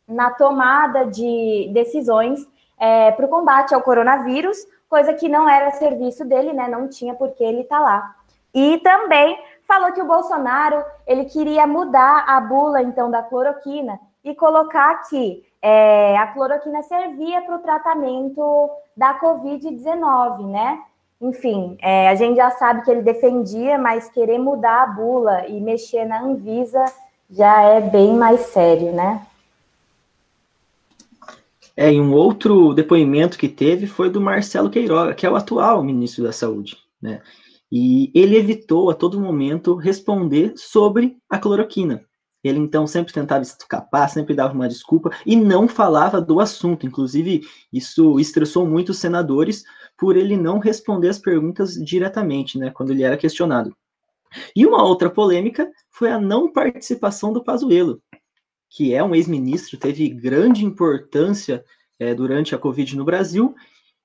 na 0.06 0.30
tomada 0.30 1.06
de 1.06 1.70
decisões 1.72 2.46
é, 2.82 3.12
para 3.12 3.26
o 3.26 3.28
combate 3.28 3.72
ao 3.72 3.80
coronavírus, 3.80 4.58
coisa 4.88 5.14
que 5.14 5.28
não 5.28 5.48
era 5.48 5.70
serviço 5.70 6.24
dele, 6.24 6.52
né? 6.52 6.66
Não 6.66 6.88
tinha 6.88 7.14
por 7.14 7.30
que 7.30 7.44
ele 7.44 7.60
estar 7.60 7.78
tá 7.78 7.84
lá. 7.84 8.16
E 8.52 8.78
também 8.78 9.38
falou 9.68 9.92
que 9.92 10.02
o 10.02 10.06
Bolsonaro 10.06 10.84
ele 11.06 11.26
queria 11.26 11.64
mudar 11.64 12.24
a 12.26 12.40
bula 12.40 12.82
então 12.82 13.08
da 13.08 13.22
cloroquina 13.22 14.00
e 14.24 14.34
colocar 14.34 14.96
que 15.08 15.46
é, 15.62 16.18
a 16.18 16.26
cloroquina 16.26 16.82
servia 16.82 17.42
para 17.42 17.54
o 17.54 17.60
tratamento 17.60 18.68
da 18.96 19.16
Covid-19, 19.20 20.50
né? 20.50 20.80
Enfim, 21.20 21.78
é, 21.80 22.08
a 22.08 22.16
gente 22.16 22.34
já 22.34 22.50
sabe 22.50 22.82
que 22.82 22.90
ele 22.90 23.02
defendia, 23.02 23.78
mas 23.78 24.10
querer 24.10 24.38
mudar 24.38 24.82
a 24.82 24.86
bula 24.86 25.46
e 25.46 25.60
mexer 25.60 26.04
na 26.04 26.20
Anvisa 26.20 26.84
já 27.30 27.62
é 27.62 27.80
bem 27.80 28.12
mais 28.14 28.40
sério, 28.40 28.90
né? 28.92 29.24
É, 31.76 31.92
e 31.92 32.00
um 32.00 32.12
outro 32.12 32.74
depoimento 32.74 33.38
que 33.38 33.48
teve 33.48 33.86
foi 33.86 34.10
do 34.10 34.20
Marcelo 34.20 34.70
Queiroga, 34.70 35.14
que 35.14 35.24
é 35.24 35.30
o 35.30 35.36
atual 35.36 35.82
ministro 35.82 36.22
da 36.22 36.32
Saúde, 36.32 36.76
né? 37.00 37.22
E 37.70 38.10
ele 38.14 38.36
evitou 38.36 38.90
a 38.90 38.94
todo 38.94 39.18
momento 39.18 39.74
responder 39.74 40.52
sobre 40.56 41.16
a 41.30 41.38
cloroquina. 41.38 42.04
Ele 42.44 42.58
então 42.58 42.86
sempre 42.86 43.12
tentava 43.14 43.42
escapar, 43.42 44.08
sempre 44.08 44.34
dava 44.34 44.52
uma 44.52 44.68
desculpa 44.68 45.10
e 45.24 45.36
não 45.36 45.68
falava 45.68 46.20
do 46.20 46.40
assunto. 46.40 46.84
Inclusive, 46.84 47.42
isso 47.72 48.18
estressou 48.18 48.66
muito 48.66 48.90
os 48.90 48.98
senadores 48.98 49.62
por 49.96 50.16
ele 50.16 50.36
não 50.36 50.58
responder 50.58 51.08
as 51.08 51.18
perguntas 51.18 51.74
diretamente, 51.74 52.58
né, 52.58 52.70
quando 52.70 52.90
ele 52.90 53.04
era 53.04 53.16
questionado. 53.16 53.74
E 54.56 54.66
uma 54.66 54.82
outra 54.82 55.08
polêmica 55.08 55.70
foi 55.90 56.10
a 56.10 56.18
não 56.18 56.52
participação 56.52 57.32
do 57.32 57.44
Pazuello, 57.44 58.02
que 58.74 58.94
é 58.94 59.04
um 59.04 59.14
ex-ministro, 59.14 59.78
teve 59.78 60.08
grande 60.08 60.64
importância 60.64 61.62
é, 61.98 62.14
durante 62.14 62.54
a 62.54 62.58
Covid 62.58 62.96
no 62.96 63.04
Brasil, 63.04 63.54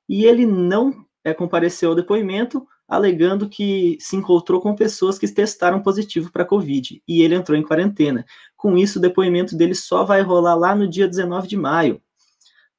e 0.10 0.26
ele 0.26 0.46
não 0.46 1.06
é, 1.24 1.34
compareceu 1.34 1.90
ao 1.90 1.96
depoimento, 1.96 2.68
alegando 2.86 3.48
que 3.48 3.98
se 4.02 4.18
encontrou 4.18 4.60
com 4.60 4.76
pessoas 4.76 5.18
que 5.18 5.28
testaram 5.28 5.82
positivo 5.82 6.32
para 6.32 6.44
Covid, 6.44 7.02
e 7.08 7.22
ele 7.22 7.36
entrou 7.36 7.58
em 7.58 7.64
quarentena. 7.64 8.26
Com 8.58 8.78
isso, 8.78 9.00
o 9.00 9.02
depoimento 9.02 9.56
dele 9.56 9.74
só 9.74 10.04
vai 10.04 10.22
rolar 10.22 10.56
lá 10.56 10.76
no 10.76 10.88
dia 10.88 11.08
19 11.08 11.48
de 11.48 11.56
maio. 11.56 12.02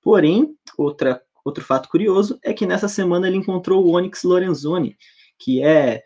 Porém, 0.02 0.54
outra, 0.76 1.22
outro 1.42 1.64
fato 1.64 1.88
curioso 1.88 2.38
é 2.42 2.52
que 2.52 2.66
nessa 2.66 2.88
semana 2.88 3.26
ele 3.26 3.38
encontrou 3.38 3.84
o 3.84 3.92
Onyx 3.92 4.24
Lorenzoni, 4.24 4.96
que 5.38 5.62
é 5.62 6.02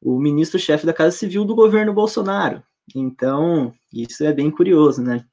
o 0.00 0.18
ministro-chefe 0.18 0.86
da 0.86 0.94
Casa 0.94 1.14
Civil 1.14 1.44
do 1.44 1.54
governo 1.54 1.92
Bolsonaro. 1.92 2.62
Então, 2.94 3.74
isso 3.92 4.24
é 4.24 4.32
bem 4.32 4.50
curioso, 4.50 5.02
né? 5.02 5.24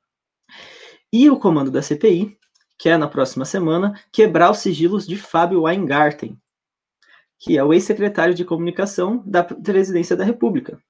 E 1.12 1.30
o 1.30 1.38
comando 1.38 1.70
da 1.70 1.82
CPI 1.82 2.38
quer, 2.78 2.98
na 2.98 3.08
próxima 3.08 3.46
semana, 3.46 3.94
quebrar 4.12 4.52
os 4.52 4.58
sigilos 4.58 5.06
de 5.06 5.16
Fábio 5.16 5.62
Weingarten, 5.62 6.38
que 7.40 7.58
é 7.58 7.64
o 7.64 7.74
ex-secretário 7.74 8.34
de 8.34 8.44
comunicação 8.44 9.22
da 9.26 9.44
presidência 9.44 10.16
da 10.16 10.24
República. 10.24 10.82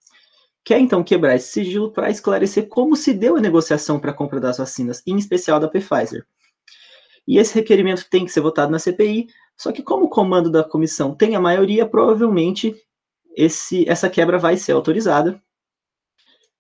Quer, 0.64 0.80
então, 0.80 1.04
quebrar 1.04 1.36
esse 1.36 1.52
sigilo 1.52 1.92
para 1.92 2.10
esclarecer 2.10 2.70
como 2.70 2.96
se 2.96 3.14
deu 3.14 3.36
a 3.36 3.42
negociação 3.42 4.00
para 4.00 4.12
a 4.12 4.14
compra 4.14 4.40
das 4.40 4.58
vacinas, 4.58 5.04
em 5.06 5.18
especial 5.18 5.60
da 5.60 5.68
Pfizer. 5.68 6.26
E 7.28 7.38
esse 7.38 7.54
requerimento 7.54 8.08
tem 8.10 8.24
que 8.24 8.32
ser 8.32 8.40
votado 8.40 8.72
na 8.72 8.80
CPI, 8.80 9.28
só 9.58 9.74
que 9.74 9.84
como 9.84 10.06
o 10.06 10.10
comando 10.10 10.50
da 10.50 10.64
comissão 10.64 11.14
tem 11.14 11.36
a 11.36 11.40
maioria, 11.40 11.86
provavelmente 11.86 12.74
esse, 13.36 13.88
essa 13.90 14.10
quebra 14.10 14.38
vai 14.38 14.56
ser 14.56 14.72
autorizada 14.72 15.42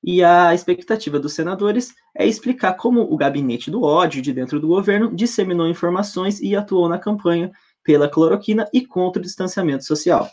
e 0.03 0.21
a 0.21 0.53
expectativa 0.53 1.17
dos 1.17 1.33
senadores 1.33 1.93
é 2.13 2.27
explicar 2.27 2.73
como 2.73 3.01
o 3.01 3.15
gabinete 3.15 3.71
do 3.71 3.83
ódio 3.83 4.21
de 4.21 4.33
dentro 4.33 4.59
do 4.59 4.67
governo 4.67 5.15
disseminou 5.15 5.67
informações 5.67 6.41
e 6.41 6.55
atuou 6.55 6.89
na 6.89 6.99
campanha 6.99 7.51
pela 7.83 8.09
cloroquina 8.09 8.67
e 8.73 8.85
contra 8.85 9.21
o 9.21 9.23
distanciamento 9.23 9.85
social. 9.85 10.29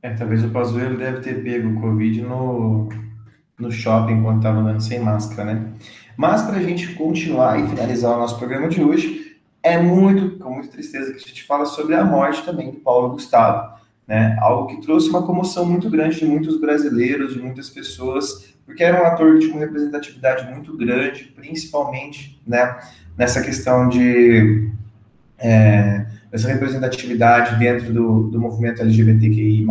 É, 0.00 0.14
talvez 0.14 0.42
o 0.42 0.50
Pazuello 0.50 0.96
deve 0.96 1.20
ter 1.20 1.44
pego 1.44 1.68
o 1.68 1.80
Covid 1.80 2.22
no, 2.22 2.88
no 3.58 3.70
shopping 3.70 4.22
quando 4.22 4.38
estava 4.38 4.58
andando 4.58 4.82
sem 4.82 4.98
máscara, 4.98 5.54
né? 5.54 5.72
Mas 6.16 6.42
para 6.42 6.56
a 6.56 6.62
gente 6.62 6.94
continuar 6.94 7.60
e 7.60 7.68
finalizar 7.68 8.16
o 8.16 8.20
nosso 8.20 8.38
programa 8.38 8.68
de 8.68 8.82
hoje, 8.82 9.40
é 9.62 9.80
muito, 9.80 10.38
com 10.38 10.54
muita 10.54 10.72
tristeza 10.72 11.12
que 11.12 11.18
a 11.18 11.20
gente 11.20 11.44
fala 11.44 11.64
sobre 11.64 11.94
a 11.94 12.04
morte 12.04 12.44
também 12.44 12.72
do 12.72 12.80
Paulo 12.80 13.10
Gustavo 13.10 13.80
né? 14.06 14.36
Algo 14.40 14.68
que 14.68 14.80
trouxe 14.82 15.08
uma 15.08 15.22
comoção 15.22 15.64
muito 15.64 15.88
grande 15.88 16.18
de 16.18 16.26
muitos 16.26 16.60
brasileiros, 16.60 17.34
de 17.34 17.40
muitas 17.40 17.70
pessoas, 17.70 18.52
porque 18.64 18.82
era 18.82 19.02
um 19.02 19.06
ator 19.06 19.38
de 19.38 19.46
uma 19.46 19.60
representatividade 19.60 20.50
muito 20.52 20.76
grande, 20.76 21.24
principalmente, 21.34 22.40
né, 22.46 22.78
nessa 23.16 23.42
questão 23.42 23.88
de 23.88 24.70
é, 25.38 26.06
essa 26.30 26.48
representatividade 26.48 27.58
dentro 27.58 27.92
do, 27.92 28.30
do 28.30 28.40
movimento 28.40 28.80
LGBTQI+, 28.80 29.66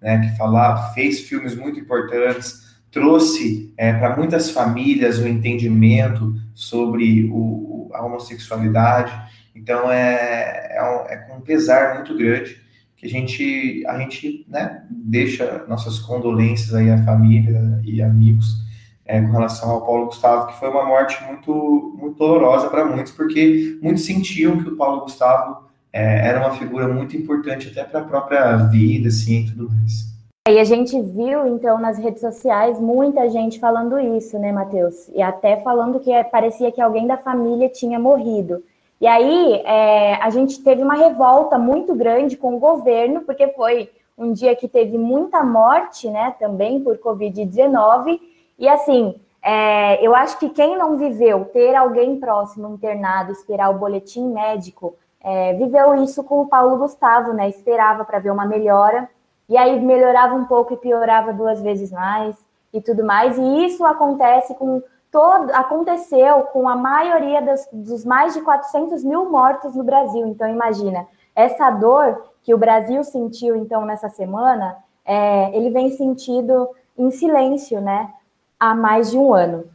né, 0.00 0.18
que 0.18 0.36
falava, 0.36 0.92
fez 0.92 1.20
filmes 1.20 1.54
muito 1.54 1.80
importantes, 1.80 2.64
trouxe 2.90 3.72
é, 3.76 3.92
para 3.92 4.16
muitas 4.16 4.50
famílias 4.50 5.18
o 5.18 5.26
entendimento 5.26 6.34
sobre 6.54 7.28
o, 7.32 7.90
a 7.92 8.04
homossexualidade. 8.04 9.12
Então, 9.54 9.90
é, 9.90 10.76
é, 10.76 10.82
um, 10.82 11.12
é 11.12 11.16
com 11.16 11.38
um 11.38 11.40
pesar 11.40 11.94
muito 11.94 12.16
grande 12.16 12.63
que 13.04 13.08
a 13.08 13.10
gente, 13.10 13.84
a 13.86 13.98
gente 13.98 14.46
né, 14.48 14.82
deixa 14.90 15.64
nossas 15.68 15.98
condolências 15.98 16.74
aí 16.74 16.90
à 16.90 17.04
família 17.04 17.80
e 17.84 18.02
amigos 18.02 18.64
é, 19.04 19.20
com 19.20 19.32
relação 19.32 19.70
ao 19.70 19.84
Paulo 19.84 20.06
Gustavo, 20.06 20.46
que 20.46 20.58
foi 20.58 20.70
uma 20.70 20.86
morte 20.86 21.22
muito, 21.24 21.94
muito 21.98 22.16
dolorosa 22.16 22.68
para 22.70 22.86
muitos, 22.86 23.12
porque 23.12 23.78
muitos 23.82 24.06
sentiam 24.06 24.62
que 24.62 24.70
o 24.70 24.76
Paulo 24.76 25.02
Gustavo 25.02 25.64
é, 25.92 26.28
era 26.28 26.40
uma 26.40 26.52
figura 26.52 26.88
muito 26.88 27.14
importante 27.14 27.68
até 27.68 27.84
para 27.84 28.00
a 28.00 28.04
própria 28.04 28.56
vida, 28.56 29.08
assim, 29.08 29.40
e 29.40 29.50
tudo 29.50 29.68
mais. 29.70 30.14
E 30.48 30.58
a 30.58 30.64
gente 30.64 30.98
viu, 31.00 31.46
então, 31.46 31.78
nas 31.78 31.98
redes 31.98 32.20
sociais, 32.20 32.80
muita 32.80 33.28
gente 33.30 33.58
falando 33.58 33.98
isso, 33.98 34.38
né, 34.38 34.52
Matheus? 34.52 35.08
E 35.14 35.22
até 35.22 35.58
falando 35.60 36.00
que 36.00 36.12
parecia 36.24 36.72
que 36.72 36.80
alguém 36.80 37.06
da 37.06 37.16
família 37.16 37.68
tinha 37.68 37.98
morrido. 37.98 38.62
E 39.04 39.06
aí 39.06 39.60
é, 39.66 40.14
a 40.14 40.30
gente 40.30 40.64
teve 40.64 40.82
uma 40.82 40.94
revolta 40.94 41.58
muito 41.58 41.94
grande 41.94 42.38
com 42.38 42.56
o 42.56 42.58
governo, 42.58 43.20
porque 43.20 43.48
foi 43.48 43.90
um 44.16 44.32
dia 44.32 44.56
que 44.56 44.66
teve 44.66 44.96
muita 44.96 45.44
morte, 45.44 46.08
né, 46.08 46.34
também 46.38 46.80
por 46.80 46.96
Covid-19. 46.96 48.18
E 48.58 48.66
assim, 48.66 49.20
é, 49.42 50.02
eu 50.02 50.14
acho 50.14 50.38
que 50.38 50.48
quem 50.48 50.78
não 50.78 50.96
viveu 50.96 51.44
ter 51.44 51.74
alguém 51.74 52.18
próximo 52.18 52.66
internado, 52.72 53.30
esperar 53.30 53.68
o 53.68 53.78
boletim 53.78 54.26
médico, 54.26 54.96
é, 55.22 55.52
viveu 55.52 56.02
isso 56.02 56.24
com 56.24 56.40
o 56.40 56.46
Paulo 56.46 56.78
Gustavo, 56.78 57.34
né? 57.34 57.46
Esperava 57.50 58.06
para 58.06 58.20
ver 58.20 58.30
uma 58.30 58.46
melhora, 58.46 59.06
e 59.50 59.58
aí 59.58 59.78
melhorava 59.80 60.34
um 60.34 60.46
pouco 60.46 60.72
e 60.72 60.78
piorava 60.78 61.30
duas 61.30 61.60
vezes 61.60 61.92
mais 61.92 62.34
e 62.72 62.80
tudo 62.80 63.04
mais. 63.04 63.36
E 63.36 63.66
isso 63.66 63.84
acontece 63.84 64.54
com 64.54 64.82
todo, 65.14 65.52
aconteceu 65.52 66.40
com 66.52 66.68
a 66.68 66.74
maioria 66.74 67.40
das, 67.40 67.68
dos 67.72 68.04
mais 68.04 68.34
de 68.34 68.40
400 68.40 69.04
mil 69.04 69.30
mortos 69.30 69.76
no 69.76 69.84
Brasil. 69.84 70.26
Então, 70.26 70.48
imagina, 70.48 71.06
essa 71.36 71.70
dor 71.70 72.20
que 72.42 72.52
o 72.52 72.58
Brasil 72.58 73.04
sentiu, 73.04 73.54
então, 73.54 73.84
nessa 73.84 74.08
semana, 74.08 74.76
é, 75.04 75.56
ele 75.56 75.70
vem 75.70 75.88
sentido 75.92 76.68
em 76.98 77.12
silêncio, 77.12 77.80
né, 77.80 78.12
há 78.58 78.74
mais 78.74 79.12
de 79.12 79.16
um 79.16 79.32
ano. 79.32 79.66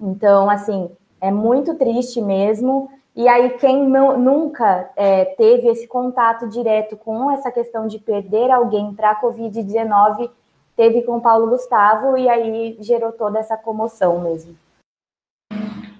Então, 0.00 0.48
assim, 0.48 0.90
é 1.20 1.30
muito 1.30 1.74
triste 1.74 2.22
mesmo. 2.22 2.88
E 3.14 3.28
aí, 3.28 3.50
quem 3.58 3.86
não, 3.86 4.16
nunca 4.16 4.90
é, 4.96 5.26
teve 5.26 5.68
esse 5.68 5.86
contato 5.86 6.48
direto 6.48 6.96
com 6.96 7.30
essa 7.30 7.50
questão 7.50 7.86
de 7.86 7.98
perder 7.98 8.50
alguém 8.50 8.94
para 8.94 9.10
a 9.10 9.20
Covid-19, 9.20 10.30
teve 10.74 11.02
com 11.02 11.20
Paulo 11.20 11.50
Gustavo, 11.50 12.16
e 12.16 12.30
aí 12.30 12.78
gerou 12.80 13.12
toda 13.12 13.38
essa 13.38 13.58
comoção 13.58 14.20
mesmo. 14.20 14.56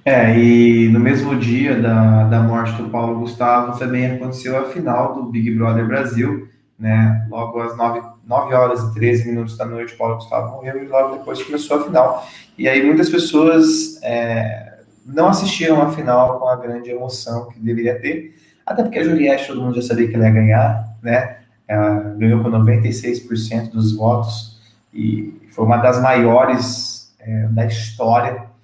É, 0.07 0.39
e 0.39 0.89
no 0.91 1.01
mesmo 1.01 1.35
dia 1.35 1.75
da, 1.83 2.29
da 2.29 2.41
morte 2.41 2.81
do 2.81 2.89
Paulo 2.89 3.19
Gustavo, 3.19 3.77
também 3.77 4.07
aconteceu 4.07 4.57
a 4.57 4.67
final 4.67 5.17
do 5.17 5.25
Big 5.25 5.51
Brother 5.51 5.85
Brasil, 5.85 6.49
né? 6.79 7.27
Logo 7.29 7.61
às 7.61 7.77
9, 7.77 8.03
9 8.25 8.55
horas 8.55 8.81
e 8.85 8.95
13 8.95 9.29
minutos 9.29 9.59
da 9.59 9.67
noite, 9.67 9.95
o 9.95 9.97
Paulo 9.99 10.15
Gustavo 10.15 10.53
morreu 10.53 10.81
e 10.81 10.87
logo 10.87 11.17
depois 11.17 11.43
começou 11.43 11.81
a 11.81 11.85
final. 11.85 12.25
E 12.57 12.69
aí 12.69 12.87
muitas 12.87 13.11
pessoas 13.11 14.01
é, 14.05 14.79
não 15.05 15.27
assistiram 15.27 15.83
a 15.83 15.91
final 15.91 16.39
com 16.39 16.47
a 16.47 16.55
grande 16.55 16.89
emoção 16.89 17.49
que 17.49 17.59
deveria 17.59 18.01
ter, 18.01 18.33
até 18.65 18.85
porque 18.85 19.01
a 19.01 19.05
Juliette 19.05 19.49
todo 19.49 19.61
mundo 19.61 19.75
já 19.75 19.83
sabia 19.83 20.07
que 20.07 20.15
ela 20.15 20.27
ia 20.27 20.33
ganhar, 20.33 20.97
né? 21.03 21.39
Ela 21.67 22.15
ganhou 22.17 22.45
com 22.45 22.49
96% 22.49 23.73
dos 23.73 23.97
votos 23.97 24.61
e 24.95 25.35
foi 25.51 25.65
uma 25.65 25.79
das 25.79 26.01
maiores 26.01 27.13
é, 27.19 27.49
da 27.49 27.67
história. 27.67 28.55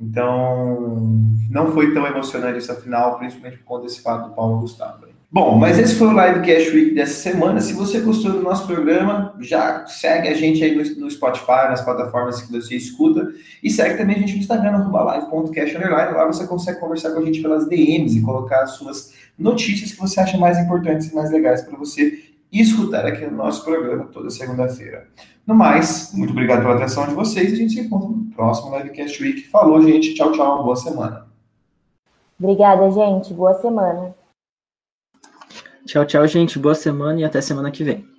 Então, 0.00 0.96
não 1.50 1.72
foi 1.72 1.92
tão 1.92 2.06
emocionante 2.06 2.58
essa 2.58 2.74
final, 2.74 3.18
principalmente 3.18 3.58
por 3.58 3.64
conta 3.64 3.86
desse 3.86 4.00
fato 4.00 4.28
do 4.28 4.34
Paulo 4.34 4.60
Gustavo. 4.60 5.08
Bom, 5.30 5.58
mas 5.58 5.78
esse 5.78 5.94
foi 5.96 6.08
o 6.08 6.12
Live 6.12 6.40
Cash 6.40 6.72
Week 6.72 6.94
dessa 6.94 7.12
semana. 7.12 7.60
Se 7.60 7.74
você 7.74 8.00
gostou 8.00 8.32
do 8.32 8.40
nosso 8.40 8.66
programa, 8.66 9.34
já 9.40 9.86
segue 9.86 10.26
a 10.26 10.32
gente 10.32 10.64
aí 10.64 10.74
no, 10.74 10.82
no 11.02 11.10
Spotify, 11.10 11.68
nas 11.68 11.82
plataformas 11.82 12.40
que 12.40 12.50
você 12.50 12.76
escuta. 12.76 13.30
E 13.62 13.68
segue 13.68 13.98
também 13.98 14.16
a 14.16 14.18
gente 14.20 14.32
no 14.32 14.38
Instagram, 14.38 14.88
live.cash 14.90 15.74
Lá 15.74 16.24
você 16.24 16.46
consegue 16.46 16.80
conversar 16.80 17.10
com 17.10 17.20
a 17.20 17.24
gente 17.26 17.42
pelas 17.42 17.68
DMs 17.68 18.16
e 18.16 18.22
colocar 18.22 18.62
as 18.62 18.70
suas 18.70 19.12
notícias 19.38 19.92
que 19.92 19.98
você 19.98 20.18
acha 20.18 20.38
mais 20.38 20.56
importantes 20.56 21.12
e 21.12 21.14
mais 21.14 21.30
legais 21.30 21.60
para 21.60 21.76
você 21.76 22.24
escutar 22.50 23.04
aqui 23.04 23.26
no 23.26 23.36
nosso 23.36 23.62
programa 23.62 24.04
toda 24.04 24.30
segunda-feira. 24.30 25.08
No 25.48 25.54
mais, 25.54 26.12
muito 26.12 26.32
obrigado 26.32 26.60
pela 26.60 26.74
atenção 26.74 27.08
de 27.08 27.14
vocês. 27.14 27.54
A 27.54 27.56
gente 27.56 27.72
se 27.72 27.80
encontra 27.80 28.06
no 28.10 28.30
próximo 28.32 28.76
Livecast 28.76 29.22
Week. 29.22 29.48
Falou, 29.48 29.80
gente. 29.80 30.12
Tchau, 30.14 30.30
tchau. 30.32 30.62
Boa 30.62 30.76
semana. 30.76 31.26
Obrigada, 32.38 32.90
gente. 32.90 33.32
Boa 33.32 33.54
semana. 33.54 34.14
Tchau, 35.86 36.04
tchau, 36.04 36.26
gente. 36.26 36.58
Boa 36.58 36.74
semana 36.74 37.20
e 37.20 37.24
até 37.24 37.40
semana 37.40 37.70
que 37.70 37.82
vem. 37.82 38.17